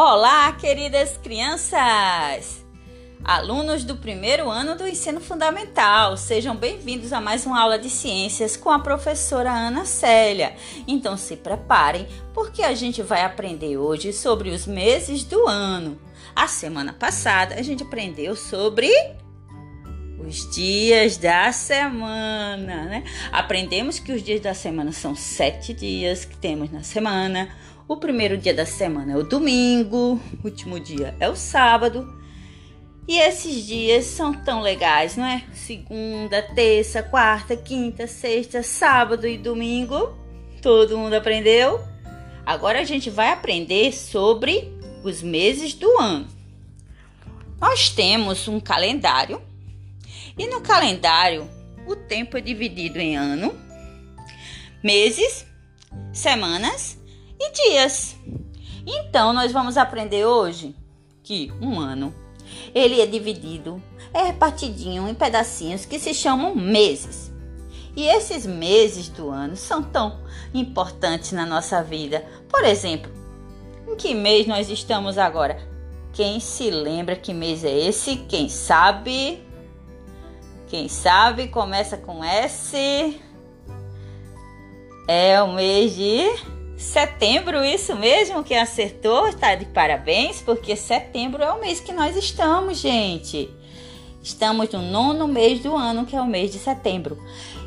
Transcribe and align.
Olá, 0.00 0.52
queridas 0.52 1.16
crianças! 1.16 2.64
Alunos 3.24 3.82
do 3.82 3.96
primeiro 3.96 4.48
ano 4.48 4.76
do 4.76 4.86
ensino 4.86 5.20
fundamental, 5.20 6.16
sejam 6.16 6.54
bem-vindos 6.54 7.12
a 7.12 7.20
mais 7.20 7.44
uma 7.44 7.60
aula 7.60 7.80
de 7.80 7.90
ciências 7.90 8.56
com 8.56 8.70
a 8.70 8.78
professora 8.78 9.50
Ana 9.50 9.84
Célia. 9.84 10.54
Então 10.86 11.16
se 11.16 11.34
preparem, 11.34 12.06
porque 12.32 12.62
a 12.62 12.76
gente 12.76 13.02
vai 13.02 13.22
aprender 13.22 13.76
hoje 13.76 14.12
sobre 14.12 14.50
os 14.50 14.68
meses 14.68 15.24
do 15.24 15.48
ano. 15.48 16.00
A 16.32 16.46
semana 16.46 16.92
passada 16.92 17.56
a 17.56 17.62
gente 17.62 17.82
aprendeu 17.82 18.36
sobre 18.36 18.88
os 20.16 20.48
dias 20.54 21.16
da 21.16 21.50
semana, 21.50 22.84
né? 22.84 23.02
Aprendemos 23.32 23.98
que 23.98 24.12
os 24.12 24.22
dias 24.22 24.40
da 24.40 24.54
semana 24.54 24.92
são 24.92 25.16
sete 25.16 25.74
dias 25.74 26.24
que 26.24 26.36
temos 26.36 26.70
na 26.70 26.84
semana. 26.84 27.48
O 27.88 27.96
primeiro 27.96 28.36
dia 28.36 28.52
da 28.52 28.66
semana 28.66 29.14
é 29.14 29.16
o 29.16 29.22
domingo, 29.22 30.20
o 30.44 30.44
último 30.44 30.78
dia 30.78 31.16
é 31.18 31.26
o 31.26 31.34
sábado. 31.34 32.06
E 33.08 33.18
esses 33.18 33.66
dias 33.66 34.04
são 34.04 34.34
tão 34.34 34.60
legais, 34.60 35.16
não 35.16 35.24
é? 35.24 35.42
Segunda, 35.54 36.42
terça, 36.42 37.02
quarta, 37.02 37.56
quinta, 37.56 38.06
sexta, 38.06 38.62
sábado 38.62 39.26
e 39.26 39.38
domingo. 39.38 40.14
Todo 40.60 40.98
mundo 40.98 41.14
aprendeu? 41.14 41.82
Agora 42.44 42.80
a 42.80 42.84
gente 42.84 43.08
vai 43.08 43.32
aprender 43.32 43.90
sobre 43.94 44.70
os 45.02 45.22
meses 45.22 45.72
do 45.72 45.90
ano. 45.98 46.28
Nós 47.58 47.88
temos 47.88 48.46
um 48.48 48.60
calendário 48.60 49.40
e 50.36 50.46
no 50.46 50.60
calendário 50.60 51.48
o 51.86 51.96
tempo 51.96 52.36
é 52.36 52.40
dividido 52.42 52.98
em 52.98 53.16
ano, 53.16 53.58
meses, 54.84 55.46
semanas 56.12 56.97
dias. 57.52 58.16
Então, 58.86 59.32
nós 59.32 59.52
vamos 59.52 59.76
aprender 59.76 60.24
hoje 60.24 60.74
que 61.22 61.52
um 61.60 61.78
ano 61.78 62.14
ele 62.74 63.00
é 63.00 63.06
dividido, 63.06 63.82
é 64.12 64.22
repartidinho 64.22 65.08
em 65.08 65.14
pedacinhos 65.14 65.84
que 65.84 65.98
se 65.98 66.14
chamam 66.14 66.54
meses. 66.54 67.32
E 67.94 68.06
esses 68.06 68.46
meses 68.46 69.08
do 69.08 69.30
ano 69.30 69.56
são 69.56 69.82
tão 69.82 70.20
importantes 70.54 71.32
na 71.32 71.44
nossa 71.44 71.82
vida. 71.82 72.24
Por 72.48 72.64
exemplo, 72.64 73.10
em 73.88 73.96
que 73.96 74.14
mês 74.14 74.46
nós 74.46 74.70
estamos 74.70 75.18
agora? 75.18 75.60
Quem 76.12 76.40
se 76.40 76.70
lembra 76.70 77.16
que 77.16 77.34
mês 77.34 77.64
é 77.64 77.76
esse? 77.76 78.16
Quem 78.28 78.48
sabe? 78.48 79.42
Quem 80.68 80.88
sabe 80.88 81.48
começa 81.48 81.96
com 81.96 82.22
S. 82.22 83.20
É 85.06 85.42
o 85.42 85.54
mês 85.54 85.96
de 85.96 86.57
Setembro, 86.78 87.64
isso 87.64 87.96
mesmo 87.96 88.44
que 88.44 88.54
acertou, 88.54 89.26
está 89.26 89.56
de 89.56 89.64
parabéns, 89.64 90.40
porque 90.40 90.76
setembro 90.76 91.42
é 91.42 91.52
o 91.52 91.60
mês 91.60 91.80
que 91.80 91.92
nós 91.92 92.16
estamos, 92.16 92.78
gente. 92.78 93.50
Estamos 94.22 94.70
no 94.70 94.80
nono 94.80 95.26
mês 95.26 95.58
do 95.58 95.76
ano, 95.76 96.06
que 96.06 96.14
é 96.14 96.22
o 96.22 96.26
mês 96.26 96.52
de 96.52 96.58
setembro. 96.60 97.20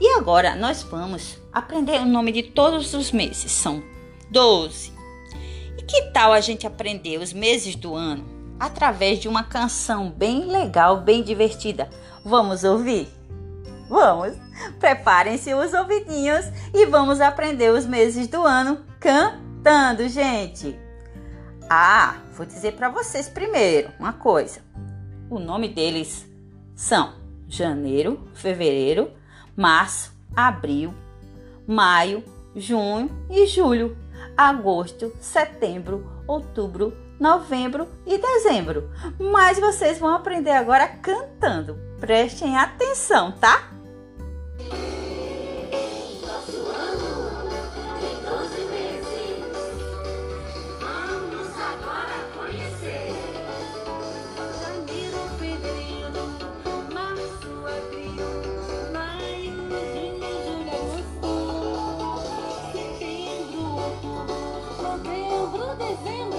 E 0.00 0.06
agora 0.10 0.54
nós 0.54 0.84
vamos 0.84 1.36
aprender 1.52 2.00
o 2.00 2.06
nome 2.06 2.30
de 2.30 2.44
todos 2.44 2.94
os 2.94 3.10
meses, 3.10 3.50
são 3.50 3.82
12. 4.30 4.92
E 5.76 5.82
que 5.82 6.02
tal 6.12 6.32
a 6.32 6.40
gente 6.40 6.64
aprender 6.64 7.18
os 7.18 7.32
meses 7.32 7.74
do 7.74 7.96
ano 7.96 8.24
através 8.60 9.18
de 9.18 9.26
uma 9.26 9.42
canção 9.42 10.10
bem 10.10 10.44
legal, 10.44 10.98
bem 10.98 11.24
divertida? 11.24 11.90
Vamos 12.24 12.62
ouvir? 12.62 13.08
Vamos! 13.92 14.32
Preparem-se 14.80 15.52
os 15.52 15.74
ouvidinhos 15.74 16.46
e 16.72 16.86
vamos 16.86 17.20
aprender 17.20 17.70
os 17.70 17.84
meses 17.84 18.26
do 18.26 18.42
ano 18.42 18.80
cantando, 18.98 20.08
gente. 20.08 20.80
Ah, 21.68 22.16
vou 22.34 22.46
dizer 22.46 22.72
para 22.72 22.88
vocês 22.88 23.28
primeiro 23.28 23.90
uma 24.00 24.14
coisa. 24.14 24.60
O 25.28 25.38
nome 25.38 25.68
deles 25.68 26.26
são 26.74 27.12
janeiro, 27.46 28.18
fevereiro, 28.32 29.10
março, 29.54 30.10
abril, 30.34 30.94
maio, 31.66 32.24
junho 32.56 33.10
e 33.28 33.46
julho, 33.46 33.94
agosto, 34.34 35.12
setembro, 35.20 36.10
outubro, 36.26 36.96
novembro 37.20 37.86
e 38.06 38.16
dezembro. 38.16 38.90
Mas 39.20 39.60
vocês 39.60 39.98
vão 39.98 40.14
aprender 40.14 40.52
agora 40.52 40.88
cantando. 40.88 41.78
Prestem 42.00 42.56
atenção, 42.56 43.32
tá? 43.32 43.81
Bruno 65.52 65.76
Desenho 65.76 66.31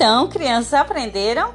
Então, 0.00 0.28
crianças 0.28 0.72
aprenderam? 0.72 1.52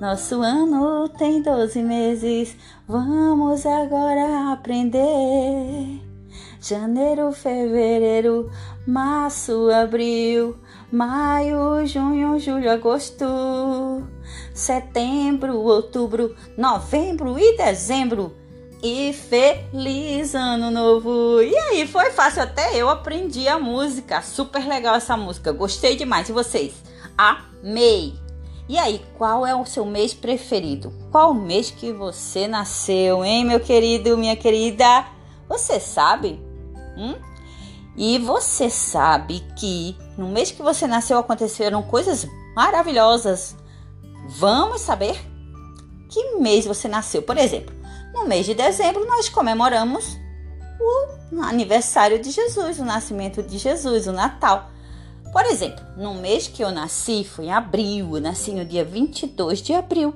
Nosso 0.00 0.42
ano 0.42 1.08
tem 1.08 1.40
12 1.40 1.80
meses, 1.84 2.56
vamos 2.84 3.64
agora 3.64 4.52
aprender. 4.52 6.02
Janeiro, 6.60 7.30
fevereiro, 7.30 8.50
março, 8.84 9.70
abril, 9.70 10.58
maio, 10.90 11.86
junho, 11.86 12.40
julho, 12.40 12.72
agosto, 12.72 13.24
setembro, 14.52 15.60
outubro, 15.60 16.34
novembro 16.56 17.38
e 17.38 17.56
dezembro. 17.56 18.34
E 18.82 19.12
feliz 19.12 20.34
ano 20.34 20.72
novo! 20.72 21.40
E 21.40 21.56
aí, 21.56 21.86
foi 21.86 22.10
fácil, 22.10 22.42
até 22.42 22.74
eu 22.74 22.88
aprendi 22.88 23.46
a 23.46 23.60
música. 23.60 24.22
Super 24.22 24.66
legal 24.66 24.96
essa 24.96 25.16
música, 25.16 25.52
gostei 25.52 25.94
demais. 25.94 26.28
E 26.28 26.32
vocês? 26.32 26.88
Amei! 27.18 28.14
E 28.68 28.78
aí, 28.78 29.04
qual 29.16 29.46
é 29.46 29.54
o 29.54 29.66
seu 29.66 29.84
mês 29.84 30.14
preferido? 30.14 30.92
Qual 31.10 31.34
mês 31.34 31.70
que 31.70 31.92
você 31.92 32.46
nasceu, 32.46 33.24
hein, 33.24 33.44
meu 33.44 33.60
querido, 33.60 34.16
minha 34.16 34.36
querida? 34.36 35.06
Você 35.48 35.80
sabe? 35.80 36.40
Hum? 36.96 37.16
E 37.96 38.18
você 38.18 38.70
sabe 38.70 39.44
que 39.58 39.96
no 40.16 40.28
mês 40.28 40.52
que 40.52 40.62
você 40.62 40.86
nasceu 40.86 41.18
aconteceram 41.18 41.82
coisas 41.82 42.26
maravilhosas. 42.54 43.56
Vamos 44.28 44.82
saber? 44.82 45.18
que 46.08 46.36
mês 46.36 46.64
você 46.64 46.88
nasceu. 46.88 47.22
Por 47.22 47.36
exemplo, 47.36 47.74
no 48.12 48.26
mês 48.26 48.46
de 48.46 48.54
dezembro 48.54 49.06
nós 49.06 49.28
comemoramos 49.28 50.18
o 50.80 51.42
aniversário 51.42 52.18
de 52.18 52.30
Jesus, 52.30 52.78
o 52.78 52.84
nascimento 52.84 53.42
de 53.42 53.58
Jesus, 53.58 54.06
o 54.06 54.12
Natal. 54.12 54.70
Por 55.32 55.44
exemplo, 55.44 55.84
no 55.96 56.14
mês 56.14 56.48
que 56.48 56.62
eu 56.62 56.70
nasci, 56.70 57.24
foi 57.24 57.46
em 57.46 57.52
abril, 57.52 58.16
eu 58.16 58.20
nasci 58.20 58.52
no 58.52 58.64
dia 58.64 58.84
22 58.84 59.60
de 59.60 59.74
abril. 59.74 60.14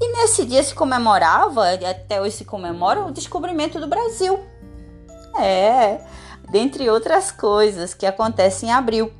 E 0.00 0.12
nesse 0.12 0.44
dia 0.44 0.62
se 0.62 0.74
comemorava, 0.74 1.70
até 1.70 2.20
hoje 2.20 2.36
se 2.36 2.44
comemora, 2.44 3.04
o 3.04 3.12
descobrimento 3.12 3.78
do 3.78 3.86
Brasil. 3.86 4.40
É, 5.40 6.00
dentre 6.50 6.90
outras 6.90 7.30
coisas 7.30 7.94
que 7.94 8.04
acontecem 8.04 8.68
em 8.68 8.72
abril. 8.72 9.12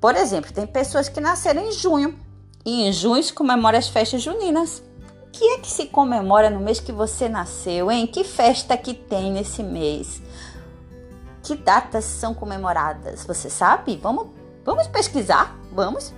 Por 0.00 0.16
exemplo, 0.16 0.52
tem 0.52 0.66
pessoas 0.66 1.08
que 1.08 1.20
nasceram 1.20 1.62
em 1.62 1.72
junho, 1.72 2.18
e 2.64 2.82
em 2.82 2.92
junho 2.92 3.22
se 3.22 3.32
comemora 3.32 3.78
as 3.78 3.88
festas 3.88 4.20
juninas. 4.20 4.82
O 5.28 5.30
que 5.30 5.44
é 5.44 5.58
que 5.58 5.70
se 5.70 5.86
comemora 5.86 6.50
no 6.50 6.60
mês 6.60 6.80
que 6.80 6.90
você 6.90 7.28
nasceu, 7.28 7.90
hein? 7.90 8.06
Que 8.06 8.24
festa 8.24 8.76
que 8.76 8.92
tem 8.92 9.30
nesse 9.30 9.62
mês? 9.62 10.20
Que 11.46 11.54
datas 11.54 12.04
são 12.04 12.34
comemoradas? 12.34 13.24
Você 13.24 13.48
sabe? 13.48 13.96
Vamos, 14.02 14.26
vamos 14.64 14.88
pesquisar? 14.88 15.56
Vamos? 15.70 16.12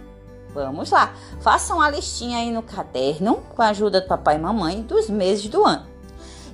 Vamos 0.55 0.91
lá. 0.91 1.13
Façam 1.43 1.83
a 1.83 1.91
listinha 1.91 2.39
aí 2.39 2.51
no 2.51 2.63
caderno, 2.63 3.43
com 3.55 3.61
a 3.61 3.69
ajuda 3.69 4.01
do 4.01 4.09
papai 4.09 4.37
e 4.37 4.39
mamãe, 4.39 4.81
dos 4.81 5.11
meses 5.11 5.47
do 5.49 5.67
ano. 5.67 5.87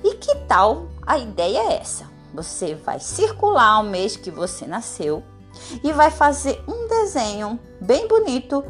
E 0.03 0.15
que 0.15 0.35
tal 0.39 0.87
a 1.07 1.17
ideia 1.17 1.59
é 1.59 1.77
essa? 1.77 2.03
Você 2.33 2.75
vai 2.75 2.99
circular 2.99 3.79
o 3.79 3.83
mês 3.83 4.17
que 4.17 4.29
você 4.29 4.67
nasceu 4.67 5.23
e 5.81 5.93
vai 5.93 6.11
fazer 6.11 6.61
um 6.67 6.85
desenho 6.89 7.57
bem 7.79 8.09
bonito 8.09 8.61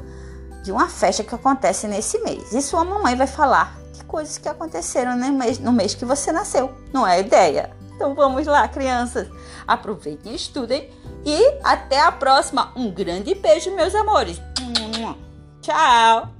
de 0.63 0.71
uma 0.71 0.87
festa 0.87 1.23
que 1.23 1.33
acontece 1.33 1.87
nesse 1.87 2.19
mês. 2.19 2.53
E 2.53 2.61
sua 2.61 2.83
mamãe 2.83 3.15
vai 3.15 3.25
falar 3.25 3.75
que 3.91 4.05
coisas 4.05 4.37
que 4.37 4.47
aconteceram 4.47 5.17
no 5.17 5.33
mês, 5.33 5.57
no 5.57 5.71
mês 5.71 5.95
que 5.95 6.05
você 6.05 6.31
nasceu. 6.31 6.71
Não 6.93 7.07
é 7.07 7.19
ideia? 7.19 7.74
Então 7.95 8.13
vamos 8.13 8.45
lá, 8.45 8.67
crianças. 8.67 9.27
Aproveitem, 9.65 10.35
estudem 10.35 10.89
e 11.25 11.59
até 11.63 12.01
a 12.01 12.11
próxima. 12.11 12.71
Um 12.75 12.91
grande 12.91 13.33
beijo, 13.33 13.73
meus 13.75 13.95
amores. 13.95 14.41
Tchau! 15.61 16.34